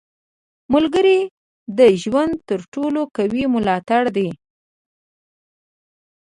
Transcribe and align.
•ملګری 0.73 1.19
د 1.77 1.79
ژوند 2.01 2.33
تر 2.49 2.59
ټولو 2.73 3.01
قوي 3.15 3.43
ملاتړی 3.53 4.11
دی. 4.15 4.29